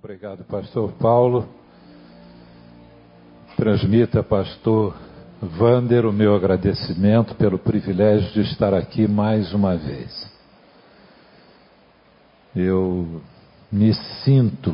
[0.00, 1.48] Obrigado, pastor Paulo.
[3.56, 4.94] Transmita, pastor
[5.42, 10.32] Vander, o meu agradecimento pelo privilégio de estar aqui mais uma vez.
[12.54, 13.20] Eu
[13.72, 13.92] me
[14.22, 14.72] sinto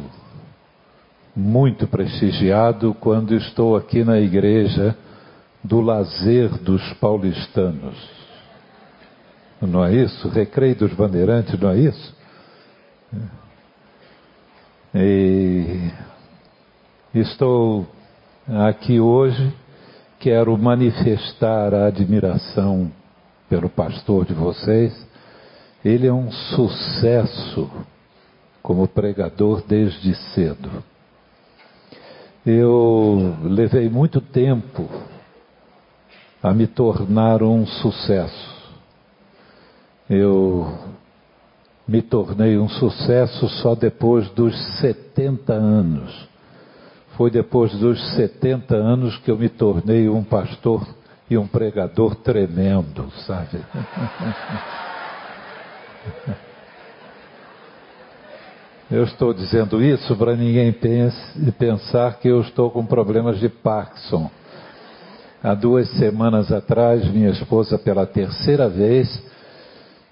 [1.35, 4.95] muito prestigiado quando estou aqui na igreja
[5.63, 7.97] do lazer dos paulistanos.
[9.63, 10.29] Não é isso?
[10.29, 12.15] Recreio dos Bandeirantes, não é isso?
[14.97, 15.91] E
[17.13, 17.85] estou
[18.47, 19.53] aqui hoje,
[20.21, 22.93] quero manifestar a admiração
[23.49, 24.95] pelo pastor de vocês.
[25.85, 27.69] Ele é um sucesso
[28.63, 30.71] como pregador desde cedo.
[32.47, 34.89] Eu levei muito tempo
[36.41, 38.73] a me tornar um sucesso.
[40.09, 40.94] Eu
[41.87, 46.29] me tornei um sucesso só depois dos 70 anos.
[47.17, 50.87] Foi depois dos 70 anos que eu me tornei um pastor
[51.31, 53.59] e um pregador tremendo, sabe?
[58.91, 64.31] Eu estou dizendo isso para ninguém pense, pensar que eu estou com problemas de Parkinson.
[65.43, 69.09] Há duas semanas atrás, minha esposa, pela terceira vez,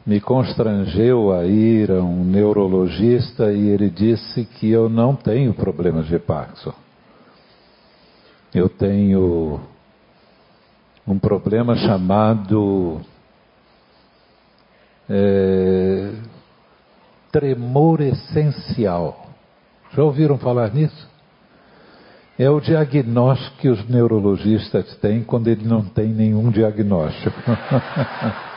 [0.04, 6.06] me constrangeu a ir a um neurologista e ele disse que eu não tenho problemas
[6.06, 6.74] de Parkinson.
[8.52, 9.60] Eu tenho
[11.06, 13.00] um problema chamado
[15.08, 16.12] é,
[17.30, 19.26] tremor essencial.
[19.94, 21.10] Já ouviram falar nisso?
[22.38, 27.36] É o diagnóstico que os neurologistas têm quando ele não tem nenhum diagnóstico.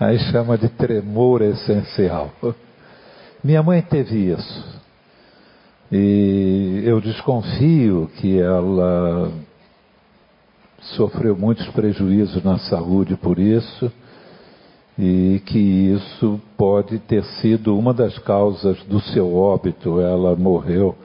[0.00, 2.30] Aí chama de tremor essencial.
[3.42, 4.80] Minha mãe teve isso.
[5.90, 9.30] E eu desconfio que ela
[10.96, 13.92] sofreu muitos prejuízos na saúde por isso
[14.98, 20.00] e que isso pode ter sido uma das causas do seu óbito.
[20.00, 20.96] Ela morreu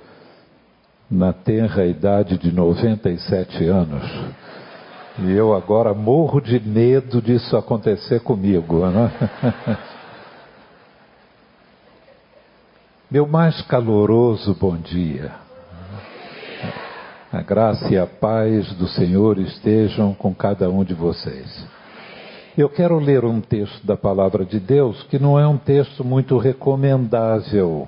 [1.10, 4.04] na tenra idade de 97 anos.
[5.20, 8.86] E eu agora morro de medo disso acontecer comigo.
[8.86, 9.12] Né?
[13.10, 15.32] Meu mais caloroso bom dia.
[17.34, 21.66] A graça e a paz do Senhor estejam com cada um de vocês.
[22.56, 26.38] Eu quero ler um texto da palavra de Deus que não é um texto muito
[26.38, 27.88] recomendável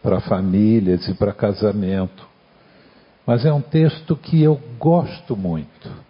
[0.00, 2.24] para famílias e para casamento,
[3.26, 6.05] mas é um texto que eu gosto muito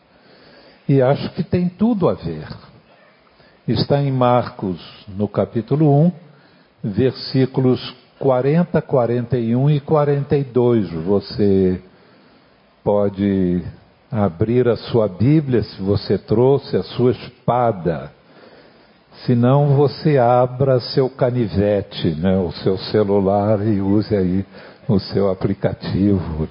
[0.88, 2.46] e acho que tem tudo a ver.
[3.66, 6.12] Está em Marcos, no capítulo 1,
[6.84, 10.90] versículos 40, 41 e 42.
[11.04, 11.82] Você
[12.84, 13.62] pode
[14.10, 18.12] abrir a sua Bíblia se você trouxe a sua espada.
[19.24, 24.46] Se não, você abra seu canivete, né, o seu celular e use aí
[24.88, 26.48] o seu aplicativo.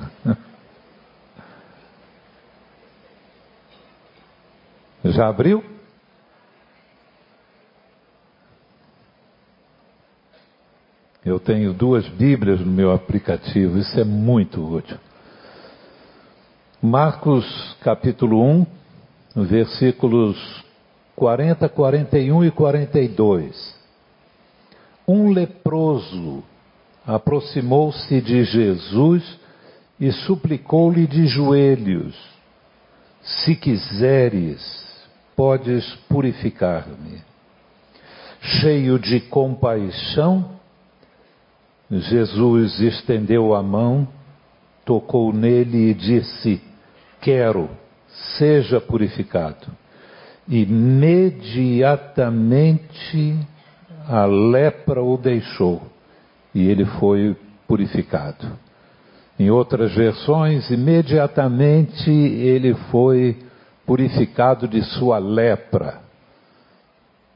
[5.06, 5.64] Já abriu?
[11.24, 14.98] Eu tenho duas Bíblias no meu aplicativo, isso é muito útil.
[16.82, 17.46] Marcos
[17.82, 18.66] capítulo 1,
[19.44, 20.64] versículos
[21.16, 23.76] 40, 41 e 42.
[25.08, 26.44] Um leproso
[27.06, 29.40] aproximou-se de Jesus
[30.00, 32.16] e suplicou-lhe de joelhos:
[33.22, 34.85] Se quiseres,
[35.36, 37.22] podes purificar-me.
[38.42, 40.52] Cheio de compaixão,
[41.90, 44.08] Jesus estendeu a mão,
[44.86, 46.62] tocou nele e disse:
[47.22, 47.70] Quero,
[48.38, 49.68] seja purificado.
[50.48, 53.36] Imediatamente
[54.08, 55.82] a lepra o deixou
[56.54, 57.36] e ele foi
[57.68, 58.48] purificado.
[59.38, 63.36] Em outras versões, imediatamente ele foi
[63.86, 66.00] purificado de sua lepra.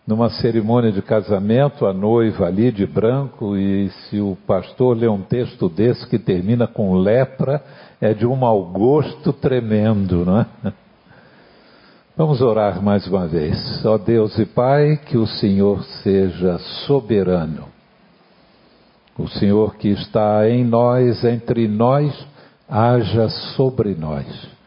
[0.05, 5.21] Numa cerimônia de casamento, a noiva ali de branco, e se o pastor lê um
[5.21, 7.61] texto desse que termina com lepra,
[8.01, 10.45] é de um mau gosto tremendo, não é?
[12.17, 13.85] Vamos orar mais uma vez.
[13.85, 16.57] Ó Deus e Pai, que o Senhor seja
[16.87, 17.65] soberano.
[19.17, 22.13] O Senhor que está em nós, entre nós,
[22.67, 24.58] haja sobre nós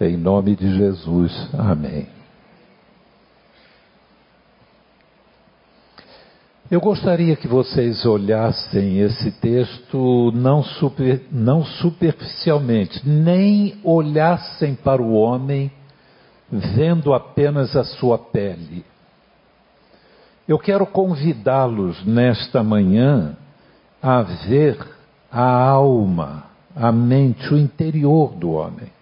[0.00, 1.48] em nome de Jesus.
[1.54, 2.06] Amém.
[6.70, 15.14] Eu gostaria que vocês olhassem esse texto não, super, não superficialmente, nem olhassem para o
[15.14, 15.72] homem
[16.50, 18.84] vendo apenas a sua pele.
[20.46, 23.34] Eu quero convidá-los nesta manhã
[24.02, 24.78] a ver
[25.32, 26.44] a alma,
[26.76, 28.97] a mente, o interior do homem.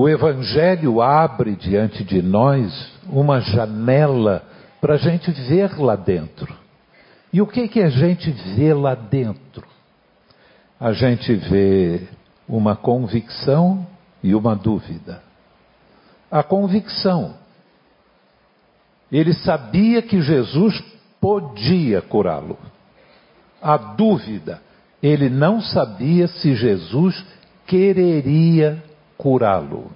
[0.00, 4.44] O Evangelho abre diante de nós uma janela
[4.80, 6.54] para a gente ver lá dentro.
[7.32, 9.66] E o que, que a gente vê lá dentro?
[10.78, 12.06] A gente vê
[12.48, 13.84] uma convicção
[14.22, 15.20] e uma dúvida.
[16.30, 17.34] A convicção.
[19.10, 20.80] Ele sabia que Jesus
[21.20, 22.56] podia curá-lo.
[23.60, 24.62] A dúvida.
[25.02, 27.20] Ele não sabia se Jesus
[27.66, 28.80] quereria
[29.18, 29.90] curá-lo.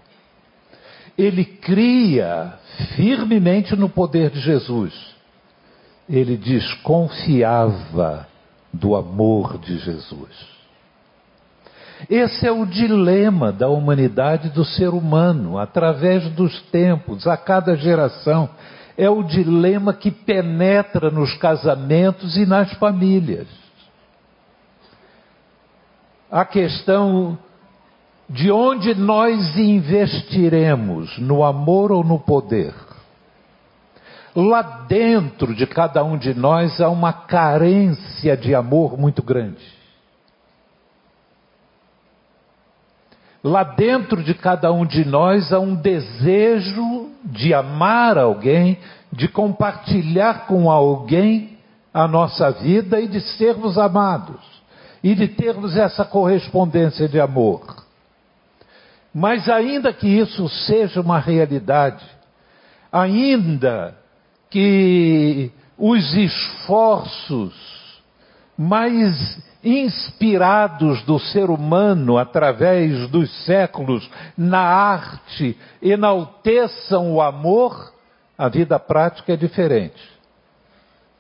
[1.17, 2.55] Ele cria
[2.97, 4.93] firmemente no poder de Jesus.
[6.09, 8.27] Ele desconfiava
[8.73, 10.53] do amor de Jesus.
[12.11, 18.51] Esse é o dilema da humanidade do ser humano, através dos tempos, a cada geração.
[18.97, 23.47] É o dilema que penetra nos casamentos e nas famílias.
[26.31, 27.39] A questão
[28.29, 32.75] de onde nós investiremos, no amor ou no poder?
[34.35, 39.63] Lá dentro de cada um de nós há uma carência de amor muito grande.
[43.45, 48.79] Lá dentro de cada um de nós há um desejo de amar alguém,
[49.13, 51.59] de compartilhar com alguém
[51.93, 54.41] a nossa vida e de sermos amados,
[55.03, 57.82] e de termos essa correspondência de amor.
[59.15, 62.05] Mas ainda que isso seja uma realidade,
[62.91, 63.95] ainda
[64.49, 67.55] que os esforços
[68.57, 77.93] mais inspirados do ser humano através dos séculos na arte enalteçam o amor,
[78.37, 80.03] a vida prática é diferente.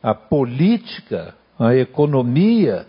[0.02, 2.86] A política, a economia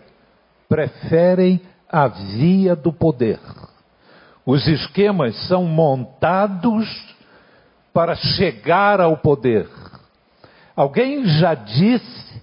[0.68, 3.38] preferem a via do poder.
[4.46, 6.86] Os esquemas são montados
[7.92, 9.68] para chegar ao poder.
[10.76, 12.42] Alguém já disse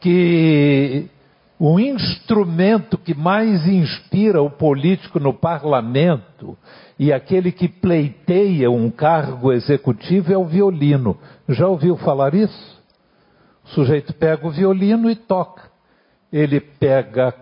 [0.00, 1.10] que
[1.58, 6.56] o instrumento que mais inspira o político no parlamento
[6.98, 11.18] e aquele que pleiteia um cargo executivo é o violino.
[11.48, 12.82] Já ouviu falar isso?
[13.64, 15.64] O sujeito pega o violino e toca.
[16.32, 17.34] Ele pega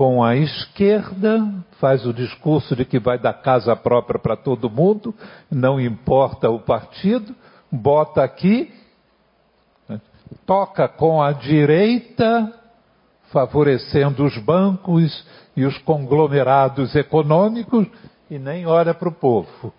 [0.00, 1.46] com a esquerda,
[1.78, 5.14] faz o discurso de que vai dar casa própria para todo mundo,
[5.50, 7.36] não importa o partido,
[7.70, 8.72] bota aqui,
[10.46, 12.50] toca com a direita,
[13.30, 15.22] favorecendo os bancos
[15.54, 17.86] e os conglomerados econômicos,
[18.30, 19.70] e nem olha para o povo.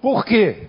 [0.00, 0.68] Por quê?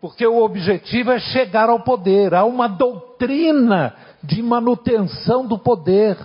[0.00, 2.32] Porque o objetivo é chegar ao poder.
[2.32, 6.16] Há uma doutrina de manutenção do poder,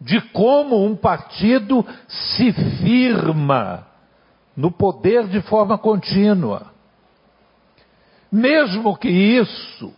[0.00, 3.86] de como um partido se firma
[4.56, 6.66] no poder de forma contínua.
[8.30, 9.92] Mesmo que isso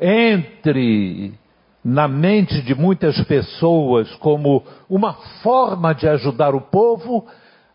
[0.00, 1.38] entre
[1.84, 7.26] na mente de muitas pessoas como uma forma de ajudar o povo,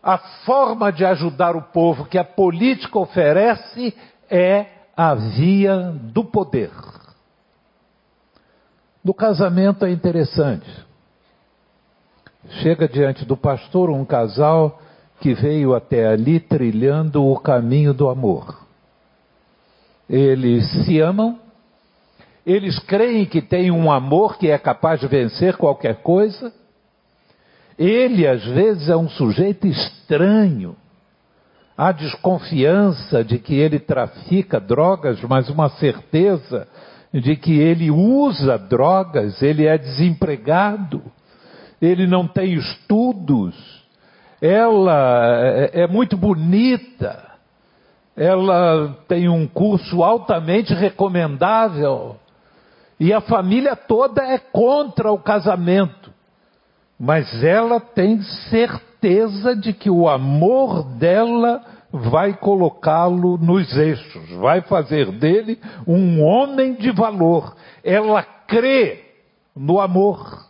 [0.02, 3.94] a forma de ajudar o povo que a política oferece
[4.30, 6.70] é a via do poder.
[9.04, 10.68] No casamento é interessante.
[12.62, 14.80] Chega diante do pastor um casal
[15.20, 18.58] que veio até ali trilhando o caminho do amor.
[20.08, 21.38] Eles se amam,
[22.46, 26.52] eles creem que têm um amor que é capaz de vencer qualquer coisa.
[27.78, 30.74] Ele, às vezes, é um sujeito estranho.
[31.76, 36.66] Há desconfiança de que ele trafica drogas, mas uma certeza
[37.12, 41.02] de que ele usa drogas, ele é desempregado,
[41.80, 43.54] ele não tem estudos,
[44.40, 47.24] ela é, é muito bonita,
[48.16, 52.16] ela tem um curso altamente recomendável,
[53.00, 56.12] e a família toda é contra o casamento,
[56.98, 61.62] mas ela tem certeza de que o amor dela
[61.92, 67.54] vai colocá-lo nos eixos, vai fazer dele um homem de valor.
[67.82, 69.04] Ela crê
[69.56, 70.46] no amor.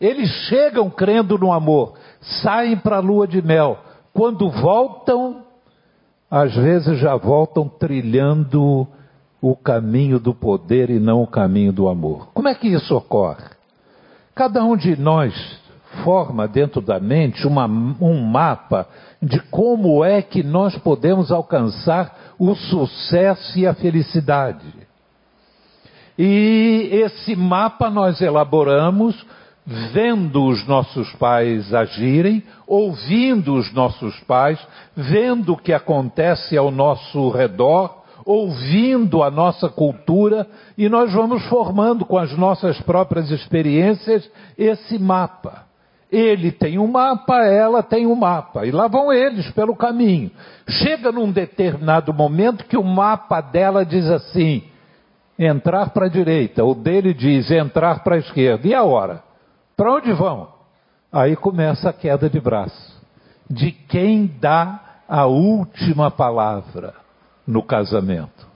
[0.00, 3.78] Eles chegam crendo no amor, saem para a lua de mel.
[4.12, 5.44] Quando voltam,
[6.30, 8.86] às vezes já voltam trilhando
[9.40, 12.28] o caminho do poder e não o caminho do amor.
[12.32, 13.44] Como é que isso ocorre?
[14.34, 15.34] Cada um de nós
[16.02, 18.86] forma dentro da mente uma, um mapa
[19.22, 24.66] de como é que nós podemos alcançar o sucesso e a felicidade.
[26.18, 29.24] E esse mapa nós elaboramos
[29.66, 34.58] vendo os nossos pais agirem, ouvindo os nossos pais,
[34.94, 40.46] vendo o que acontece ao nosso redor, ouvindo a nossa cultura
[40.76, 45.64] e nós vamos formando com as nossas próprias experiências esse mapa.
[46.14, 50.30] Ele tem um mapa, ela tem um mapa, e lá vão eles pelo caminho.
[50.68, 54.62] Chega num determinado momento que o mapa dela diz assim:
[55.36, 58.68] entrar para a direita, o dele diz entrar para a esquerda.
[58.68, 59.24] E a hora?
[59.76, 60.48] Para onde vão?
[61.12, 62.94] Aí começa a queda de braço.
[63.50, 66.94] De quem dá a última palavra
[67.46, 68.53] no casamento.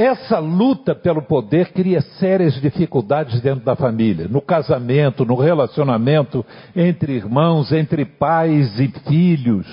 [0.00, 6.42] Essa luta pelo poder cria sérias dificuldades dentro da família, no casamento, no relacionamento
[6.74, 9.66] entre irmãos, entre pais e filhos.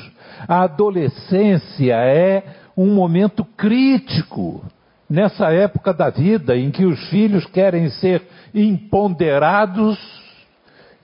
[0.45, 2.43] A adolescência é
[2.75, 4.65] um momento crítico
[5.09, 8.21] nessa época da vida em que os filhos querem ser
[8.53, 9.97] imponderados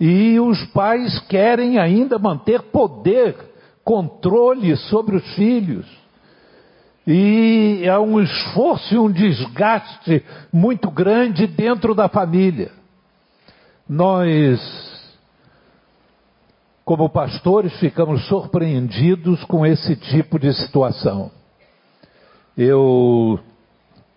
[0.01, 3.37] e os pais querem ainda manter poder,
[3.85, 6.02] controle sobre os filhos.
[7.05, 12.72] E há um esforço e um desgaste muito grande dentro da família.
[13.88, 14.60] Nós,
[16.86, 21.29] como pastores, ficamos surpreendidos com esse tipo de situação.
[22.57, 23.38] Eu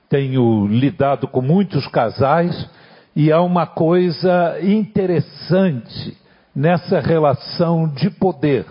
[0.08, 2.68] tenho lidado com muitos casais
[3.16, 6.16] e há uma coisa interessante
[6.54, 8.64] nessa relação de poder.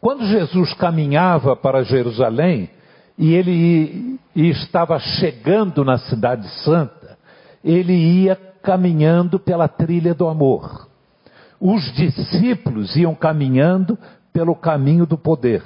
[0.00, 2.70] Quando Jesus caminhava para Jerusalém,
[3.18, 7.16] e ele estava chegando na Cidade Santa,
[7.64, 10.86] ele ia caminhando pela trilha do amor.
[11.60, 13.98] Os discípulos iam caminhando
[14.32, 15.62] pelo caminho do poder.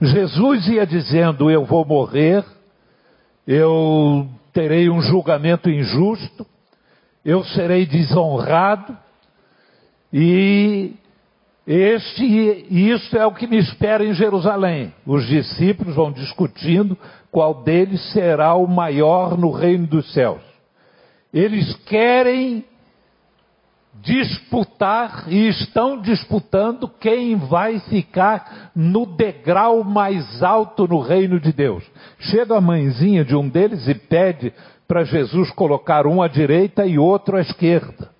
[0.00, 2.44] Jesus ia dizendo: Eu vou morrer,
[3.46, 6.46] eu terei um julgamento injusto,
[7.24, 8.96] eu serei desonrado,
[10.12, 10.92] e
[11.66, 12.24] este,
[12.70, 14.92] isso é o que me espera em Jerusalém.
[15.06, 16.98] Os discípulos vão discutindo
[17.30, 20.40] qual deles será o maior no reino dos céus.
[21.32, 22.64] Eles querem
[24.00, 31.84] disputar e estão disputando quem vai ficar no degrau mais alto no reino de Deus.
[32.18, 34.52] Chega a mãezinha de um deles e pede
[34.88, 38.11] para Jesus colocar um à direita e outro à esquerda.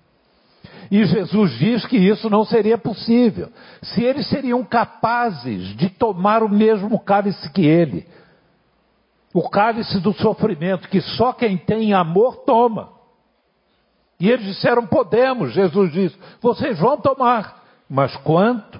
[0.91, 3.49] E Jesus diz que isso não seria possível.
[3.81, 8.05] Se eles seriam capazes de tomar o mesmo cálice que ele,
[9.33, 12.89] o cálice do sofrimento, que só quem tem amor toma.
[14.19, 15.53] E eles disseram: podemos.
[15.53, 17.63] Jesus disse: vocês vão tomar.
[17.89, 18.79] Mas quanto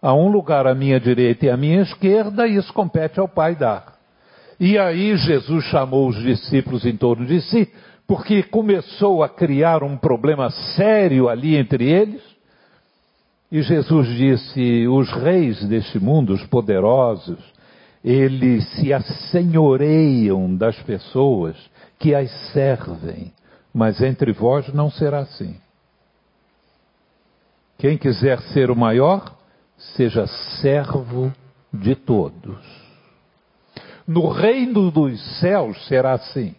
[0.00, 3.92] a um lugar à minha direita e à minha esquerda, isso compete ao Pai dar.
[4.58, 7.72] E aí Jesus chamou os discípulos em torno de si
[8.06, 12.22] porque começou a criar um problema sério ali entre eles.
[13.50, 17.38] E Jesus disse: os reis deste mundo, os poderosos,
[18.04, 21.56] eles se assenhoreiam das pessoas
[21.98, 23.32] que as servem,
[23.72, 25.54] mas entre vós não será assim.
[27.78, 29.36] Quem quiser ser o maior,
[29.96, 30.26] seja
[30.60, 31.32] servo
[31.72, 32.58] de todos.
[34.06, 36.54] No reino dos céus será assim.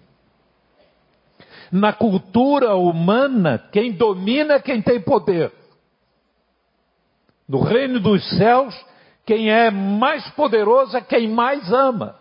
[1.73, 5.51] Na cultura humana, quem domina é quem tem poder.
[7.49, 8.79] No reino dos céus,
[9.25, 12.15] quem é mais poderoso é quem mais ama.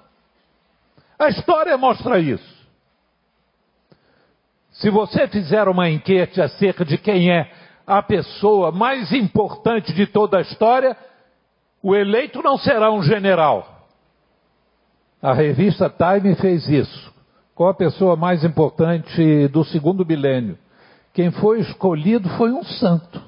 [1.19, 2.67] A história mostra isso.
[4.71, 7.53] Se você fizer uma enquete acerca de quem é
[7.87, 10.97] a pessoa mais importante de toda a história,
[11.83, 13.87] o eleito não será um general.
[15.21, 17.12] A revista Time fez isso.
[17.55, 20.59] Qual a pessoa mais importante do segundo milênio?
[21.13, 23.23] Quem foi escolhido foi um santo,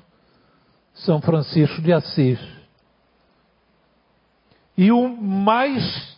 [0.95, 2.38] São Francisco de Assis.
[4.76, 6.16] E o mais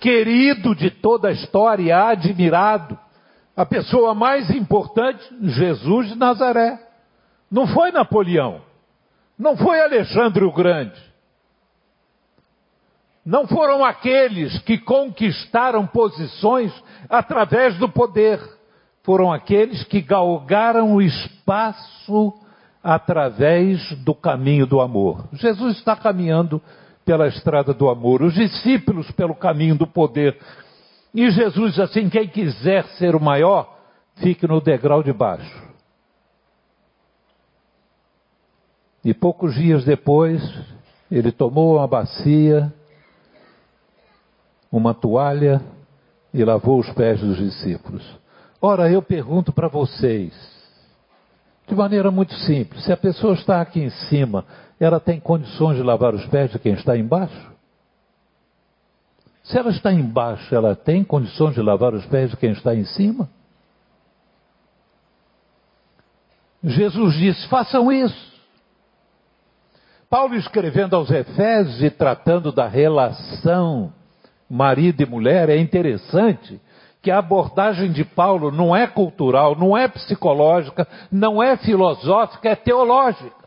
[0.00, 2.98] querido de toda a história, admirado,
[3.54, 6.80] a pessoa mais importante, Jesus de Nazaré.
[7.50, 8.62] Não foi Napoleão,
[9.38, 11.00] não foi Alexandre o Grande,
[13.26, 16.72] não foram aqueles que conquistaram posições
[17.10, 18.38] através do poder,
[19.02, 22.32] foram aqueles que galgaram o espaço
[22.80, 25.24] através do caminho do amor.
[25.32, 26.62] Jesus está caminhando
[27.04, 30.38] pela estrada do amor, os discípulos pelo caminho do poder.
[31.12, 33.76] E Jesus assim: quem quiser ser o maior,
[34.16, 35.66] fique no degrau de baixo.
[39.04, 40.40] E poucos dias depois,
[41.10, 42.72] ele tomou uma bacia,
[44.70, 45.60] uma toalha
[46.32, 48.04] e lavou os pés dos discípulos.
[48.60, 50.32] Ora, eu pergunto para vocês,
[51.66, 54.44] de maneira muito simples: se a pessoa está aqui em cima,
[54.78, 57.54] ela tem condições de lavar os pés de quem está embaixo?
[59.44, 62.84] Se ela está embaixo, ela tem condições de lavar os pés de quem está em
[62.84, 63.28] cima?
[66.62, 68.34] Jesus disse: façam isso.
[70.10, 73.92] Paulo escrevendo aos Efésios e tratando da relação
[74.48, 76.60] marido e mulher, é interessante
[77.02, 82.56] que a abordagem de Paulo não é cultural, não é psicológica, não é filosófica, é
[82.56, 83.46] teológica.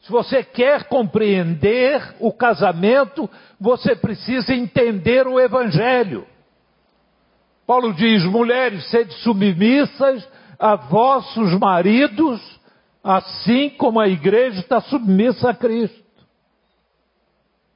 [0.00, 3.28] Se você quer compreender o casamento,
[3.60, 6.26] você precisa entender o Evangelho.
[7.66, 10.26] Paulo diz: mulheres, sede submissas
[10.58, 12.40] a vossos maridos,
[13.02, 16.02] assim como a igreja está submissa a Cristo.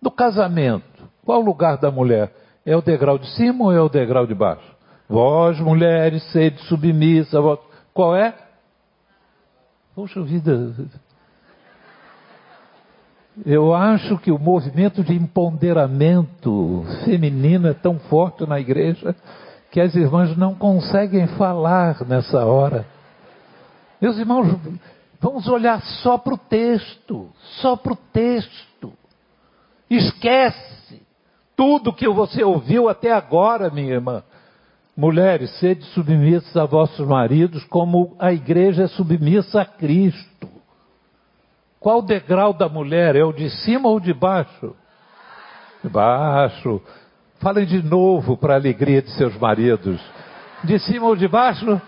[0.03, 0.96] No casamento,
[1.27, 2.33] qual o lugar da mulher?
[2.65, 4.77] É o degrau de cima ou é o degrau de baixo?
[5.09, 7.41] Vós, mulheres, sede submissa.
[7.41, 7.59] Vós...
[7.93, 8.33] Qual é?
[9.93, 10.73] Poxa vida.
[13.45, 19.15] Eu acho que o movimento de empoderamento feminino é tão forte na igreja
[19.73, 22.87] que as irmãs não conseguem falar nessa hora.
[24.01, 24.57] Meus irmãos,
[25.21, 27.29] vamos olhar só para o texto,
[27.61, 28.93] só para o texto.
[29.91, 30.76] Esquece
[31.57, 34.23] tudo que você ouviu até agora, minha irmã.
[34.97, 40.49] Mulheres, sede submissas a vossos maridos, como a igreja é submissa a Cristo.
[41.81, 43.17] Qual o degrau da mulher?
[43.17, 44.75] É o de cima ou de baixo?
[45.83, 46.81] De baixo.
[47.41, 50.01] Falem de novo para a alegria de seus maridos.
[50.65, 51.81] De cima ou de baixo?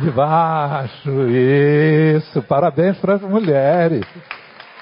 [0.00, 1.10] De baixo.
[1.28, 2.42] Isso.
[2.42, 4.04] Parabéns para as mulheres.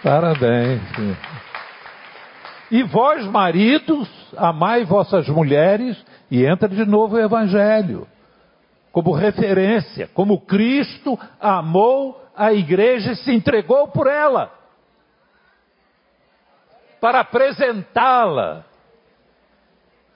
[0.03, 0.81] Parabéns.
[2.71, 5.97] E vós, maridos, amai vossas mulheres,
[6.31, 8.07] e entra de novo o Evangelho,
[8.93, 14.53] como referência, como Cristo amou a igreja e se entregou por ela,
[17.01, 18.65] para apresentá-la,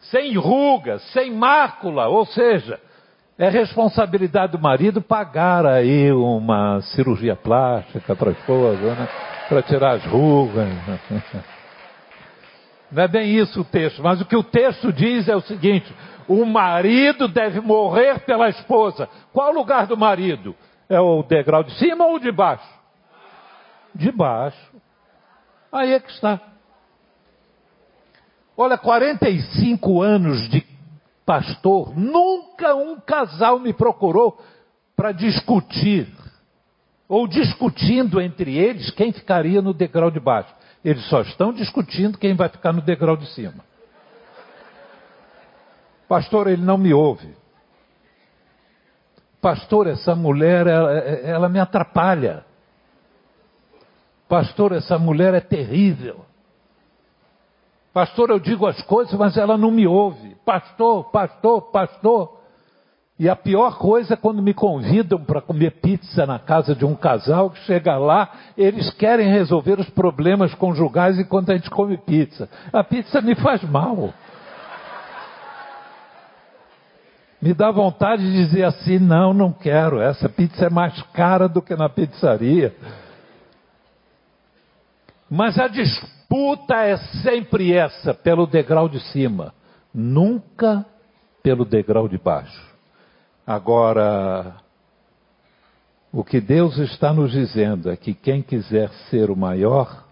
[0.01, 2.79] sem rugas, sem mácula, ou seja,
[3.39, 9.09] é responsabilidade do marido pagar aí uma cirurgia plástica para a esposa, né?
[9.49, 10.69] para tirar as rugas.
[12.93, 15.93] Não é bem isso o texto, mas o que o texto diz é o seguinte:
[16.29, 19.09] o marido deve morrer pela esposa.
[19.33, 20.55] Qual o lugar do marido?
[20.89, 22.69] É o degrau de cima ou de baixo?
[23.95, 24.77] De baixo.
[25.73, 26.39] Aí é que está.
[28.55, 30.63] Olha, 45 anos de
[31.25, 34.39] pastor, nunca um casal me procurou
[34.95, 36.07] para discutir,
[37.09, 40.55] ou discutindo entre eles quem ficaria no degrau de baixo.
[40.85, 43.65] Eles só estão discutindo quem vai ficar no degrau de cima.
[46.09, 47.35] Pastor, ele não me ouve.
[49.41, 52.45] Pastor, essa mulher, ela, ela me atrapalha.
[54.29, 56.25] Pastor, essa mulher é terrível.
[57.93, 60.35] Pastor, eu digo as coisas, mas ela não me ouve.
[60.45, 62.42] Pastor, pastor, pastor.
[63.23, 66.97] E a pior coisa é quando me convidam para comer pizza na casa de um
[66.97, 72.49] casal que chega lá, eles querem resolver os problemas conjugais enquanto a gente come pizza.
[72.73, 74.13] A pizza me faz mal.
[77.41, 81.63] Me dá vontade de dizer assim: não, não quero, essa pizza é mais cara do
[81.63, 82.75] que na pizzaria.
[85.31, 89.55] Mas a disputa é sempre essa, pelo degrau de cima,
[89.95, 90.85] nunca
[91.41, 92.72] pelo degrau de baixo.
[93.47, 94.57] Agora,
[96.13, 100.05] o que Deus está nos dizendo é que quem quiser ser o maior,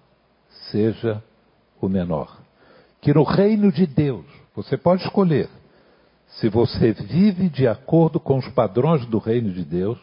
[0.71, 1.23] seja
[1.81, 2.38] o menor.
[3.01, 5.49] Que no reino de Deus, você pode escolher
[6.38, 9.99] se você vive de acordo com os padrões do reino de Deus,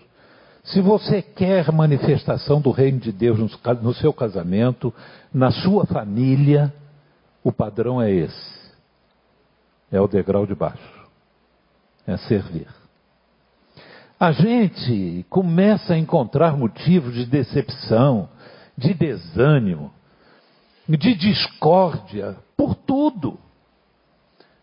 [0.63, 3.40] se você quer manifestação do reino de Deus
[3.82, 4.94] no seu casamento,
[5.34, 6.74] na sua família,
[7.42, 8.58] o padrão é esse.
[9.90, 11.08] É o degrau de baixo.
[12.06, 12.68] É servir
[14.19, 18.30] a gente começa a encontrar motivos de decepção,
[18.75, 19.91] de desânimo,
[20.89, 23.38] de discórdia, por tudo.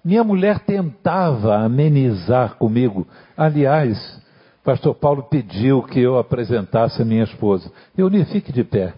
[0.04, 3.06] Minha mulher tentava amenizar comigo.
[3.36, 4.20] Aliás,
[4.64, 7.70] pastor Paulo pediu que eu apresentasse a minha esposa.
[7.96, 8.94] Eu nem fique de pé.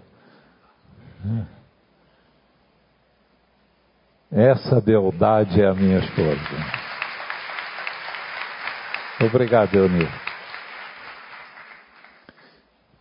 [4.33, 6.87] Essa beldade é a minha esposa.
[9.21, 10.11] Obrigado, Eunir.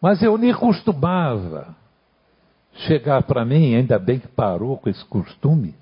[0.05, 1.75] Mas Eunir costumava
[2.85, 5.73] chegar para mim, ainda bem que parou com esse costume,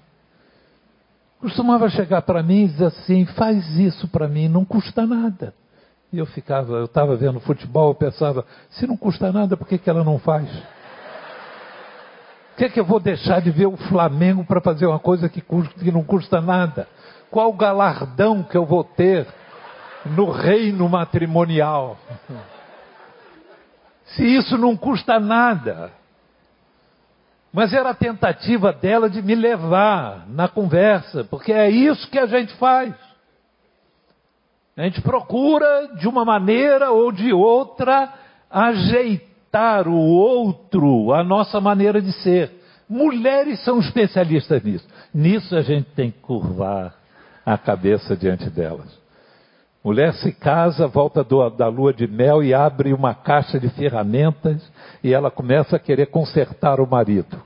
[1.41, 5.53] costumava chegar para mim e dizer assim: faz isso para mim, não custa nada.
[6.09, 9.77] E eu ficava, eu estava vendo futebol, eu pensava: se não custa nada, por que,
[9.77, 10.49] que ela não faz?
[12.51, 15.41] Por que, que eu vou deixar de ver o Flamengo para fazer uma coisa que,
[15.41, 16.88] custa, que não custa nada?
[17.29, 19.27] Qual galardão que eu vou ter
[20.05, 21.97] no reino matrimonial?
[24.15, 25.91] Se isso não custa nada.
[27.52, 32.26] Mas era a tentativa dela de me levar na conversa, porque é isso que a
[32.26, 32.93] gente faz.
[34.76, 38.12] A gente procura, de uma maneira ou de outra,
[38.49, 42.52] ajeitar o outro à nossa maneira de ser.
[42.89, 44.88] Mulheres são especialistas nisso.
[45.13, 46.95] Nisso a gente tem que curvar
[47.45, 49.02] a cabeça diante delas.
[49.84, 54.62] Mulher se casa, volta do, da lua de mel e abre uma caixa de ferramentas
[55.04, 57.41] e ela começa a querer consertar o marido.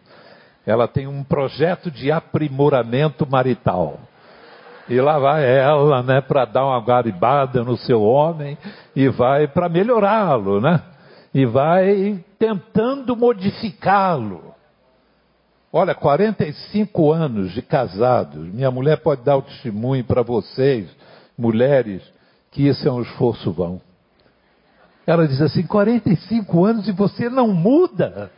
[0.65, 3.99] Ela tem um projeto de aprimoramento marital.
[4.87, 8.57] E lá vai ela, né, para dar uma garibada no seu homem
[8.95, 10.81] e vai para melhorá-lo, né?
[11.37, 14.55] e vai tentando modificá-lo.
[15.71, 20.89] Olha, 45 anos de casados, minha mulher pode dar o testemunho para vocês,
[21.37, 22.01] mulheres,
[22.57, 23.79] que isso é um esforço vão.
[25.05, 28.31] Ela diz assim: 45 anos e você não muda.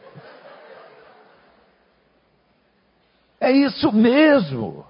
[3.40, 4.86] É isso mesmo.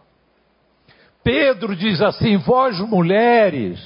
[1.23, 3.79] Pedro diz assim: vós mulheres,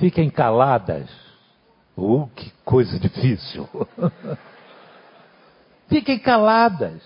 [0.00, 1.08] fiquem caladas
[1.96, 3.66] Oh, que coisa difícil.
[5.88, 7.00] Fiquem caladas.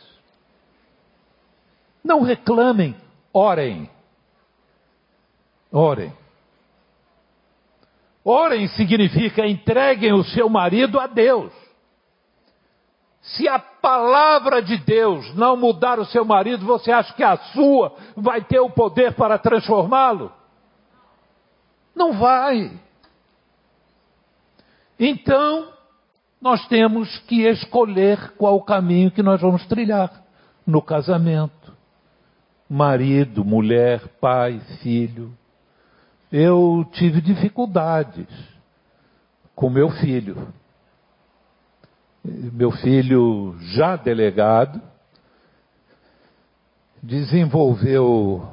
[2.03, 2.97] Não reclamem,
[3.33, 3.89] orem.
[5.71, 6.13] Orem.
[8.25, 11.53] Orem significa entreguem o seu marido a Deus.
[13.23, 17.95] Se a palavra de Deus não mudar o seu marido, você acha que a sua
[18.17, 20.33] vai ter o poder para transformá-lo?
[21.95, 22.73] Não vai.
[24.99, 25.69] Então,
[26.41, 30.11] nós temos que escolher qual caminho que nós vamos trilhar
[30.67, 31.75] no casamento.
[32.69, 35.37] Marido, mulher, pai, filho.
[36.33, 38.27] Eu tive dificuldades
[39.55, 40.49] com meu filho.
[42.25, 44.81] Meu filho, já delegado,
[47.03, 48.47] desenvolveu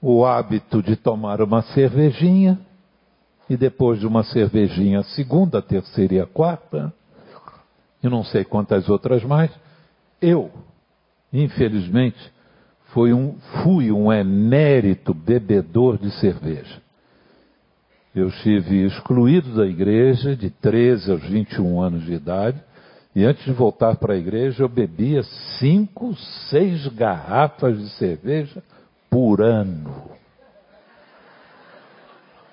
[0.00, 2.58] o hábito de tomar uma cervejinha
[3.48, 6.92] e depois de uma cervejinha, segunda, terceira e a quarta,
[8.02, 9.50] e não sei quantas outras mais,
[10.22, 10.50] eu,
[11.32, 12.18] infelizmente,
[12.92, 16.80] fui um, fui um emérito bebedor de cerveja.
[18.14, 22.60] Eu estive excluído da igreja de 13 aos 21 anos de idade,
[23.14, 25.22] e antes de voltar para a igreja, eu bebia
[25.58, 26.14] cinco,
[26.48, 28.62] seis garrafas de cerveja
[29.08, 30.10] por ano.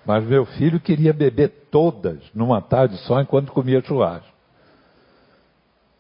[0.06, 4.32] Mas meu filho queria beber todas numa tarde só enquanto comia churrasco.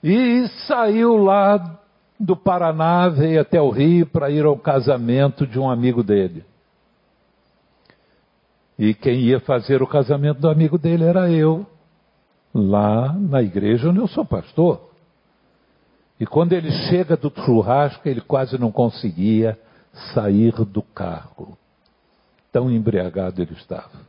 [0.04, 1.80] E saiu lá
[2.20, 6.44] do Paraná, veio até o Rio para ir ao casamento de um amigo dele.
[8.78, 11.66] E quem ia fazer o casamento do amigo dele era eu,
[12.54, 14.88] lá na igreja onde eu sou pastor.
[16.20, 19.58] E quando ele chega do churrasco, ele quase não conseguia
[20.14, 21.58] sair do carro.
[22.52, 24.07] Tão embriagado ele estava.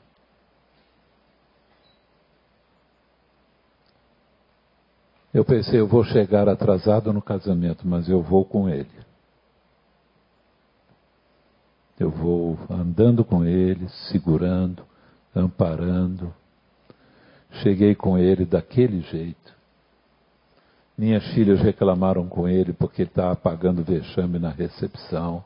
[5.33, 8.89] Eu pensei, eu vou chegar atrasado no casamento, mas eu vou com ele.
[11.99, 14.85] Eu vou andando com ele, segurando,
[15.35, 16.33] amparando.
[17.63, 19.57] Cheguei com ele daquele jeito.
[20.97, 25.45] Minhas filhas reclamaram com ele porque ele estava pagando vexame na recepção.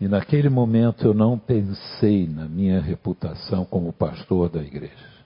[0.00, 5.16] E naquele momento eu não pensei na minha reputação como pastor da igreja.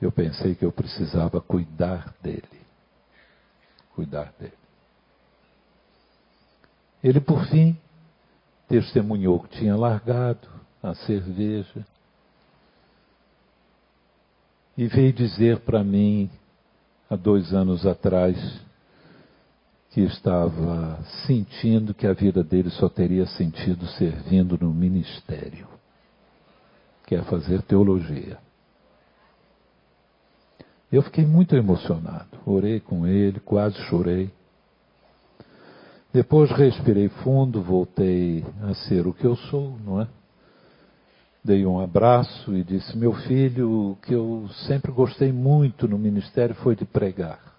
[0.00, 2.60] Eu pensei que eu precisava cuidar dele.
[3.94, 4.52] Cuidar dele.
[7.02, 7.76] Ele, por fim,
[8.68, 10.48] testemunhou que tinha largado
[10.82, 11.84] a cerveja
[14.76, 16.30] e veio dizer para mim,
[17.08, 18.36] há dois anos atrás,
[19.94, 25.68] que estava sentindo que a vida dele só teria sentido servindo no ministério,
[27.06, 28.36] que é fazer teologia.
[30.90, 32.26] Eu fiquei muito emocionado.
[32.44, 34.32] Orei com ele, quase chorei.
[36.12, 40.08] Depois respirei fundo, voltei a ser o que eu sou, não é?
[41.44, 46.56] Dei um abraço e disse: Meu filho, o que eu sempre gostei muito no ministério
[46.56, 47.53] foi de pregar.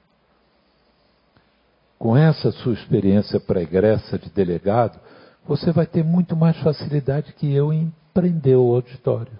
[2.06, 5.00] Com essa sua experiência pregressa de delegado,
[5.44, 9.32] você vai ter muito mais facilidade que eu em prender o auditório.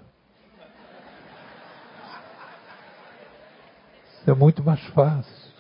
[4.26, 5.54] É muito mais fácil.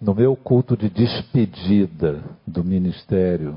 [0.00, 3.56] No meu culto de despedida do ministério,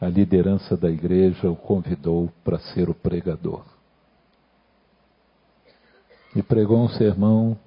[0.00, 3.64] a liderança da igreja o convidou para ser o pregador.
[6.36, 7.58] E pregou um sermão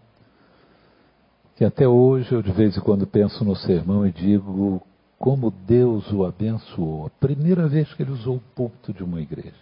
[1.57, 4.79] que até hoje eu de vez em quando penso no sermão e digo
[5.17, 7.07] como Deus o abençoou.
[7.07, 9.55] A primeira vez que ele usou o púlpito de uma igreja.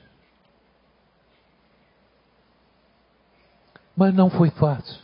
[3.95, 4.99] Mas não foi fácil.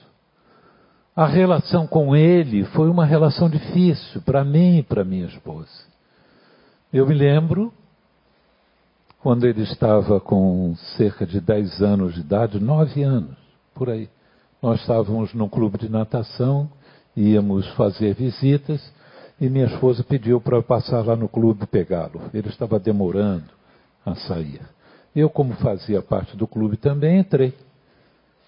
[1.16, 5.72] A relação com ele foi uma relação difícil para mim e para minha esposa.
[6.92, 7.72] Eu me lembro
[9.22, 13.38] quando ele estava com cerca de 10 anos de idade, 9 anos,
[13.74, 14.10] por aí.
[14.62, 16.70] Nós estávamos num clube de natação,
[17.16, 18.82] íamos fazer visitas
[19.40, 22.22] e minha esposa pediu para passar lá no clube pegá-lo.
[22.34, 23.50] Ele estava demorando
[24.06, 24.62] a sair.
[25.16, 27.54] Eu, como fazia parte do clube também, entrei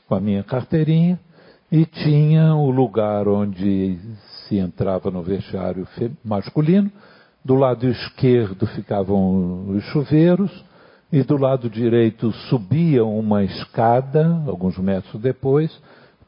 [0.08, 1.20] com a minha carteirinha
[1.72, 3.98] e tinha o lugar onde
[4.48, 5.88] se entrava no vestiário
[6.24, 6.92] masculino.
[7.44, 10.64] Do lado esquerdo ficavam os chuveiros
[11.12, 15.72] e do lado direito subia uma escada, alguns metros depois,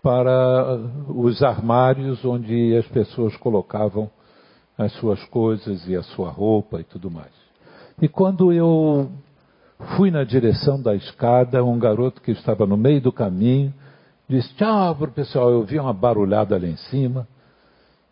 [0.05, 4.07] para os armários onde as pessoas colocavam
[4.77, 7.31] as suas coisas e a sua roupa e tudo mais.
[7.99, 9.09] E quando eu
[9.97, 13.73] fui na direção da escada, um garoto que estava no meio do caminho
[14.29, 15.49] disse tchau para pessoal.
[15.49, 17.27] Eu vi uma barulhada lá em cima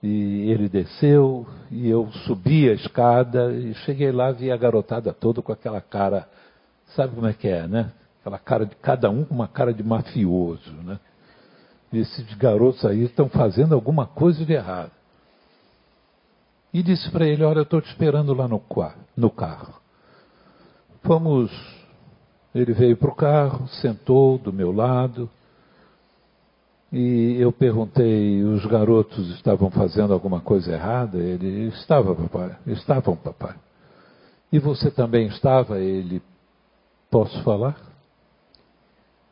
[0.01, 5.43] e ele desceu e eu subi a escada e cheguei lá vi a garotada toda
[5.43, 6.27] com aquela cara,
[6.95, 7.91] sabe como é que é, né?
[8.21, 10.97] Aquela cara de cada um com uma cara de mafioso, né?
[11.93, 14.91] Esses garotos aí estão fazendo alguma coisa de errado.
[16.73, 18.62] E disse para ele: Olha, eu estou te esperando lá no,
[19.15, 19.75] no carro.
[21.03, 21.51] Fomos.
[22.56, 25.29] Ele veio para o carro, sentou do meu lado.
[26.91, 31.17] E eu perguntei: os garotos estavam fazendo alguma coisa errada?
[31.17, 32.58] Ele: Estava, papai.
[32.67, 33.56] Estavam, papai.
[34.51, 35.79] E você também estava?
[35.79, 36.21] Ele:
[37.12, 37.92] Posso falar?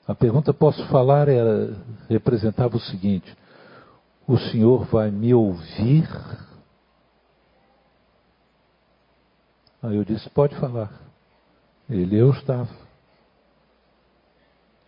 [0.07, 1.75] A pergunta posso falar era,
[2.09, 3.35] representava o seguinte:
[4.27, 6.07] O senhor vai me ouvir?
[9.81, 10.91] Aí eu disse: Pode falar.
[11.89, 12.69] Ele, eu estava.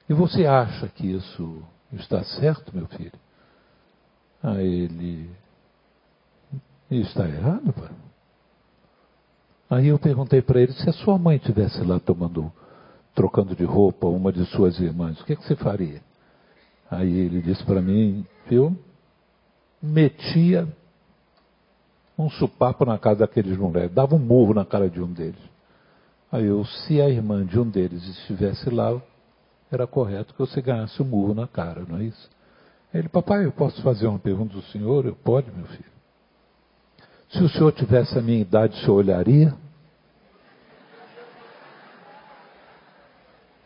[0.09, 3.19] E você acha que isso está certo, meu filho?
[4.41, 5.29] Aí ele,
[6.89, 7.89] está errado, pai?
[9.69, 12.51] Aí eu perguntei para ele: se a sua mãe estivesse lá tomando,
[13.13, 16.01] trocando de roupa uma de suas irmãs, o que, que você faria?
[16.89, 18.75] Aí ele disse para mim: eu
[19.81, 20.67] metia
[22.17, 25.41] um supapo na casa daqueles moleques, dava um murro na cara de um deles.
[26.31, 28.99] Aí eu, se a irmã de um deles estivesse lá,
[29.71, 32.29] era correto que você ganhasse um murro na cara, não é isso?
[32.93, 35.05] Ele, papai, eu posso fazer uma pergunta do senhor?
[35.05, 35.91] Eu, pode, meu filho.
[37.29, 39.53] Se o senhor tivesse a minha idade, o senhor olharia?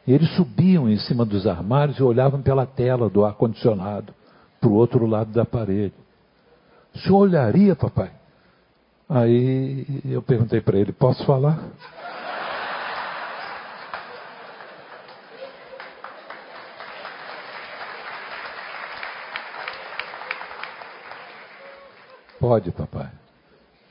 [0.08, 4.14] E eles subiam em cima dos armários e olhavam pela tela do ar-condicionado,
[4.60, 5.94] para o outro lado da parede.
[6.96, 8.12] O senhor olharia, papai?
[9.10, 11.60] Aí eu perguntei para ele: posso falar?
[22.40, 23.10] Pode, papai.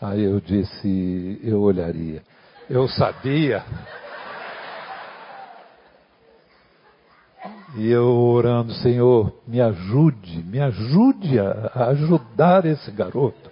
[0.01, 2.23] Aí eu disse: eu olharia.
[2.71, 3.63] Eu sabia.
[7.77, 13.51] E eu orando, Senhor, me ajude, me ajude a ajudar esse garoto.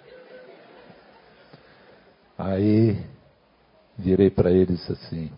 [2.35, 2.97] Aí
[3.95, 5.29] virei para eles assim: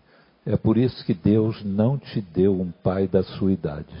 [0.46, 3.94] é por isso que Deus não te deu um pai da sua idade.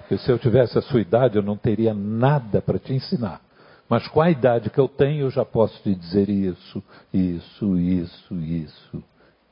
[0.00, 3.40] Porque se eu tivesse a sua idade, eu não teria nada para te ensinar.
[3.88, 6.82] Mas com a idade que eu tenho, eu já posso te dizer isso,
[7.12, 9.04] isso, isso, isso,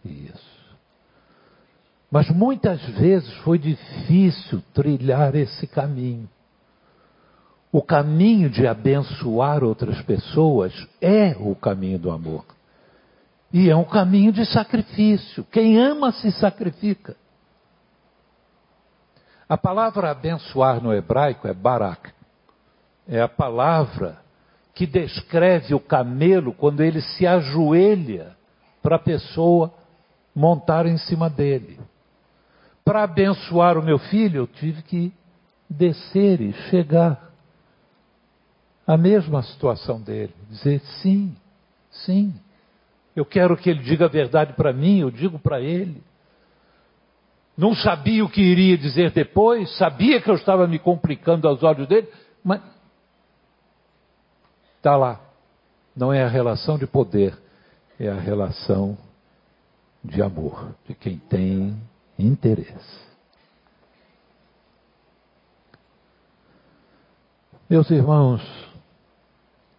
[0.04, 0.59] isso.
[2.10, 6.28] Mas muitas vezes foi difícil trilhar esse caminho.
[7.72, 12.44] O caminho de abençoar outras pessoas é o caminho do amor.
[13.52, 15.44] E é um caminho de sacrifício.
[15.44, 17.16] Quem ama se sacrifica.
[19.48, 22.12] A palavra abençoar no hebraico é barak.
[23.08, 24.18] É a palavra
[24.72, 28.36] que descreve o camelo quando ele se ajoelha
[28.80, 29.74] para a pessoa
[30.34, 31.79] montar em cima dele.
[32.90, 35.12] Para abençoar o meu filho, eu tive que
[35.70, 37.30] descer e chegar
[38.84, 41.36] à mesma situação dele, dizer sim,
[41.88, 42.34] sim.
[43.14, 46.02] Eu quero que ele diga a verdade para mim, eu digo para ele.
[47.56, 51.86] Não sabia o que iria dizer depois, sabia que eu estava me complicando aos olhos
[51.86, 52.08] dele,
[52.42, 52.60] mas
[54.78, 55.20] está lá.
[55.94, 57.38] Não é a relação de poder,
[58.00, 58.98] é a relação
[60.02, 61.80] de amor, de quem tem
[62.26, 63.00] interesse.
[67.68, 68.42] Meus irmãos,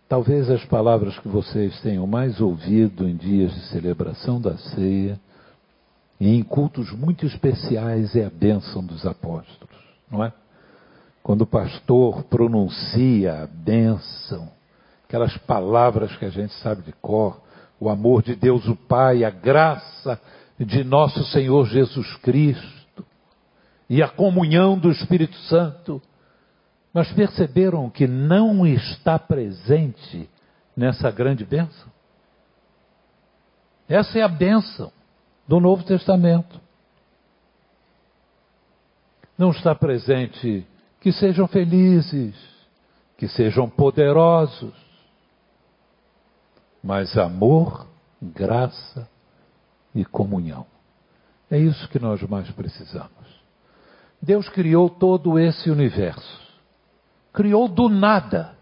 [0.08, 5.20] talvez as palavras que vocês tenham mais ouvido em dias de celebração da ceia
[6.20, 9.76] e em cultos muito especiais é a bênção dos apóstolos,
[10.10, 10.32] não é?
[11.22, 14.50] Quando o pastor pronuncia a bênção,
[15.06, 17.42] aquelas palavras que a gente sabe de cor,
[17.80, 20.20] o amor de Deus o Pai, a graça
[20.66, 23.06] de nosso Senhor Jesus Cristo
[23.90, 26.02] e a comunhão do Espírito Santo.
[26.94, 30.30] Mas perceberam que não está presente
[30.76, 31.90] nessa grande bênção?
[33.88, 34.92] Essa é a bênção
[35.48, 36.60] do Novo Testamento.
[39.38, 40.66] Não está presente
[41.00, 42.36] que sejam felizes,
[43.18, 44.74] que sejam poderosos,
[46.84, 47.88] mas amor,
[48.22, 49.11] graça
[49.94, 50.66] e comunhão.
[51.50, 53.12] É isso que nós mais precisamos.
[54.22, 56.42] Deus criou todo esse universo.
[57.34, 58.56] Criou do nada.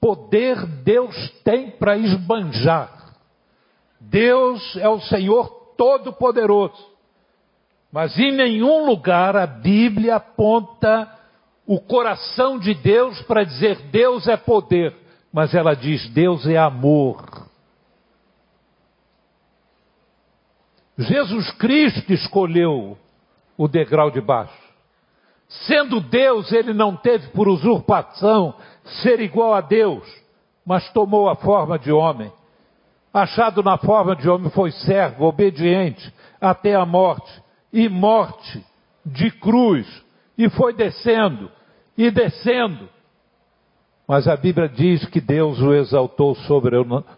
[0.00, 3.14] Poder Deus tem para esbanjar.
[4.00, 6.92] Deus é o Senhor Todo-Poderoso.
[7.92, 11.10] Mas em nenhum lugar a Bíblia aponta
[11.66, 17.26] o coração de Deus para dizer Deus é poder mas ela diz: Deus é amor.
[20.98, 22.96] Jesus Cristo escolheu
[23.56, 24.52] o degrau de baixo.
[25.66, 28.54] Sendo Deus, ele não teve por usurpação
[29.02, 30.02] ser igual a Deus,
[30.66, 32.32] mas tomou a forma de homem.
[33.12, 37.30] Achado na forma de homem, foi servo, obediente, até a morte,
[37.72, 38.64] e morte
[39.04, 39.86] de cruz,
[40.36, 41.50] e foi descendo,
[41.96, 42.88] e descendo,
[44.06, 46.36] mas a Bíblia diz que Deus o exaltou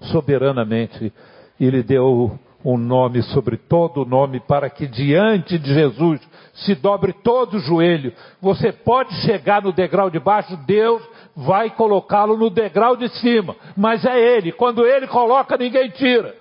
[0.02, 1.12] soberanamente
[1.58, 6.20] e lhe deu um nome sobre todo o nome, para que diante de Jesus
[6.52, 8.12] se dobre todo o joelho.
[8.40, 11.00] Você pode chegar no degrau de baixo, Deus
[11.36, 14.50] vai colocá-lo no degrau de cima, mas é Ele.
[14.50, 16.34] Quando Ele coloca, ninguém tira.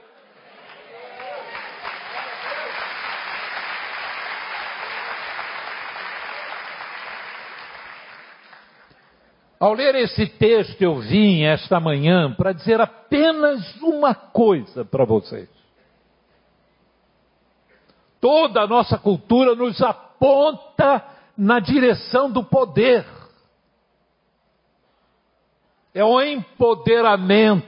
[9.59, 15.54] Ao ler esse texto, eu vim esta manhã para dizer apenas uma coisa para vocês.
[18.25, 21.05] Toda a nossa cultura nos aponta
[21.37, 23.05] na direção do poder.
[25.93, 27.67] É o empoderamento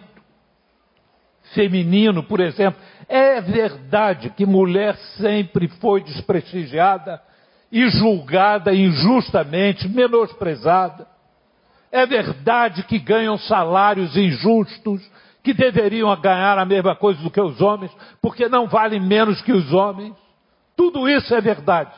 [1.53, 2.81] feminino, por exemplo.
[3.07, 7.21] É verdade que mulher sempre foi desprestigiada
[7.71, 11.07] e julgada injustamente, menosprezada.
[11.91, 15.07] É verdade que ganham salários injustos,
[15.43, 19.51] que deveriam ganhar a mesma coisa do que os homens, porque não valem menos que
[19.51, 20.15] os homens.
[20.77, 21.91] Tudo isso é verdade.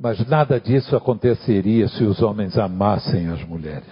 [0.00, 3.86] Mas nada disso aconteceria se os homens amassem as mulheres.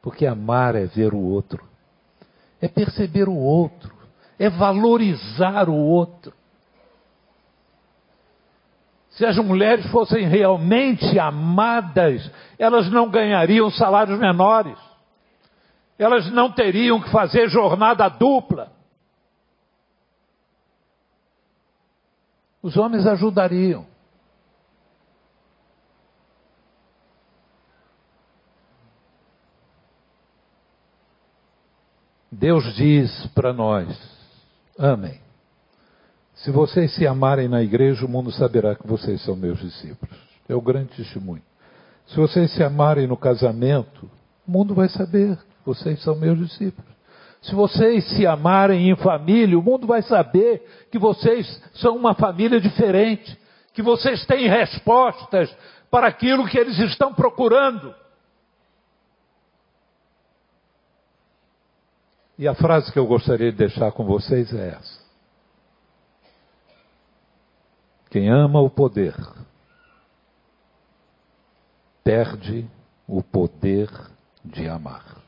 [0.00, 1.62] Porque amar é ver o outro,
[2.60, 3.94] é perceber o outro,
[4.36, 6.32] é valorizar o outro.
[9.10, 12.28] Se as mulheres fossem realmente amadas,
[12.58, 14.78] elas não ganhariam salários menores.
[16.02, 18.72] Elas não teriam que fazer jornada dupla.
[22.60, 23.86] Os homens ajudariam.
[32.32, 33.88] Deus diz para nós:
[34.76, 35.20] amem.
[36.34, 40.18] Se vocês se amarem na igreja, o mundo saberá que vocês são meus discípulos.
[40.48, 41.44] É o grande testemunho.
[42.08, 44.10] Se vocês se amarem no casamento,
[44.44, 46.90] o mundo vai saber vocês são meus discípulos.
[47.42, 52.60] Se vocês se amarem em família, o mundo vai saber que vocês são uma família
[52.60, 53.36] diferente,
[53.74, 55.54] que vocês têm respostas
[55.90, 57.94] para aquilo que eles estão procurando.
[62.38, 65.02] E a frase que eu gostaria de deixar com vocês é essa:
[68.08, 69.14] Quem ama o poder,
[72.04, 72.68] perde
[73.06, 73.90] o poder
[74.44, 75.21] de amar.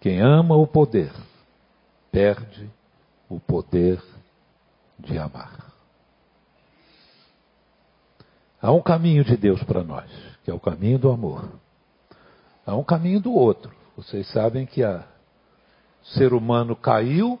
[0.00, 1.12] Quem ama o poder,
[2.12, 2.70] perde
[3.28, 4.02] o poder
[4.98, 5.72] de amar.
[8.60, 10.10] Há um caminho de Deus para nós,
[10.44, 11.48] que é o caminho do amor.
[12.66, 13.72] Há um caminho do outro.
[13.96, 15.04] Vocês sabem que o
[16.02, 17.38] ser humano caiu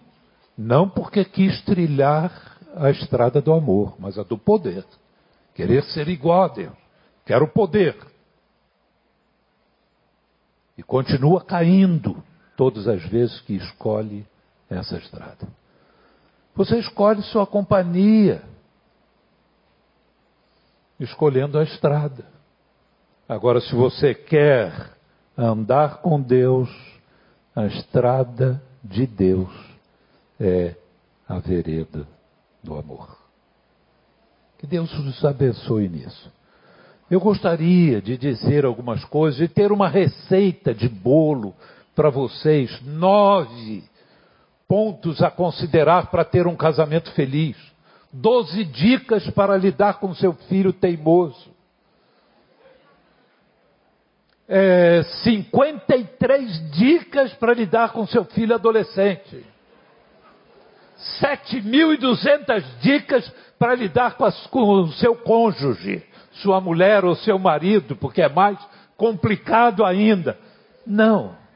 [0.56, 4.84] não porque quis trilhar a estrada do amor, mas a do poder.
[5.54, 6.74] Querer ser igual a Deus.
[7.24, 7.96] Quero poder.
[10.76, 12.22] E continua caindo
[12.58, 14.26] todas as vezes que escolhe
[14.68, 15.46] essa estrada.
[16.56, 18.42] Você escolhe sua companhia
[20.98, 22.24] escolhendo a estrada.
[23.28, 24.90] Agora, se você quer
[25.36, 26.68] andar com Deus,
[27.54, 29.48] a estrada de Deus
[30.40, 30.74] é
[31.28, 32.08] a vereda
[32.60, 33.16] do amor.
[34.58, 36.32] Que Deus nos abençoe nisso.
[37.08, 41.54] Eu gostaria de dizer algumas coisas e ter uma receita de bolo
[41.98, 43.82] para vocês, nove
[44.68, 47.56] pontos a considerar para ter um casamento feliz.
[48.12, 51.50] Doze dicas para lidar com seu filho teimoso.
[54.48, 59.44] É, 53 dicas para lidar com seu filho adolescente.
[61.20, 63.28] 7.200 dicas
[63.58, 68.28] para lidar com, as, com o seu cônjuge, sua mulher ou seu marido, porque é
[68.28, 68.56] mais
[68.96, 70.38] complicado ainda.
[70.86, 71.47] Não.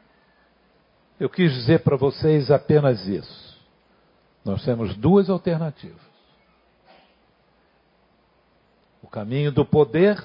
[1.22, 3.60] Eu quis dizer para vocês apenas isso.
[4.44, 6.12] Nós temos duas alternativas
[9.12, 10.18] caminho do poder,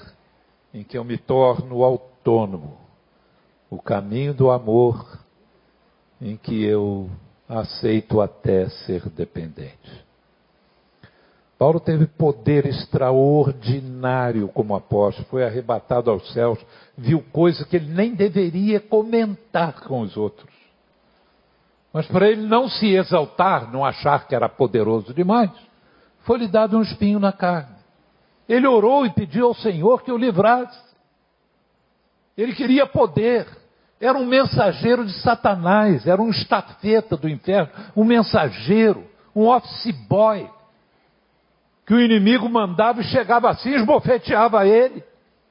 [0.74, 2.78] em que eu me torno autônomo.
[3.70, 5.20] O caminho do amor,
[6.22, 7.10] em que eu
[7.50, 10.08] aceito até ser dependente.
[11.58, 16.60] Paulo teve poder extraordinário como apóstolo, foi arrebatado aos céus,
[16.98, 20.57] viu coisas que ele nem deveria comentar com os outros.
[21.98, 25.50] Mas para ele não se exaltar, não achar que era poderoso demais,
[26.20, 27.76] foi-lhe dado um espinho na carne.
[28.48, 30.80] Ele orou e pediu ao Senhor que o livrasse.
[32.38, 33.48] Ele queria poder.
[34.00, 39.04] Era um mensageiro de Satanás, era um estafeta do inferno, um mensageiro,
[39.36, 40.48] um office boy.
[41.84, 45.04] Que o inimigo mandava e chegava assim, esbofeteava ele,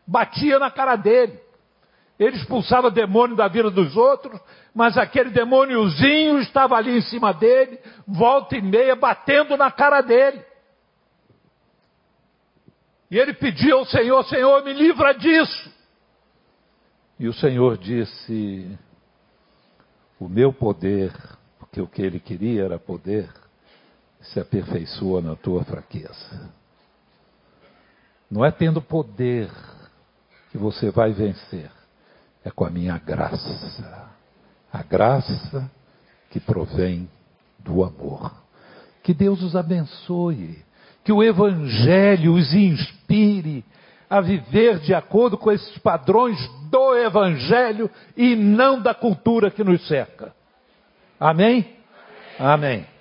[0.06, 1.40] batia na cara dele.
[2.18, 4.40] Ele expulsava demônio da vida dos outros,
[4.74, 10.42] mas aquele demôniozinho estava ali em cima dele, volta e meia, batendo na cara dele.
[13.10, 15.70] E ele pediu ao Senhor: Senhor, me livra disso.
[17.18, 18.78] E o Senhor disse:
[20.18, 21.12] O meu poder,
[21.58, 23.30] porque o que ele queria era poder,
[24.20, 26.50] se aperfeiçoa na tua fraqueza.
[28.30, 29.50] Não é tendo poder
[30.50, 31.70] que você vai vencer,
[32.46, 34.06] é com a minha graça.
[34.72, 35.68] A graça
[36.30, 37.10] que provém
[37.58, 38.32] do amor.
[39.02, 40.64] Que Deus os abençoe
[41.02, 43.64] que o Evangelho os inspire
[44.10, 46.36] a viver de acordo com esses padrões
[46.70, 50.32] do Evangelho e não da cultura que nos cerca.
[51.18, 51.76] Amém?
[52.38, 52.84] Amém.
[52.84, 52.95] Amém.